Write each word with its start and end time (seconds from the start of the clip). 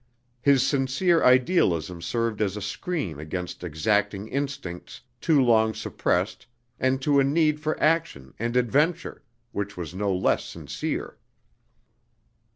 His 0.41 0.65
sincere 0.65 1.23
idealism 1.23 2.01
served 2.01 2.41
as 2.41 2.57
a 2.57 2.61
screen 2.63 3.19
against 3.19 3.63
exacting 3.63 4.27
instincts 4.29 5.01
too 5.21 5.39
long 5.39 5.75
suppressed 5.75 6.47
and 6.79 6.99
to 7.03 7.19
a 7.19 7.23
need 7.23 7.59
for 7.59 7.79
action 7.79 8.33
and 8.39 8.57
adventure, 8.57 9.21
which 9.51 9.77
was 9.77 9.93
no 9.93 10.11
less 10.11 10.43
sincere. 10.43 11.19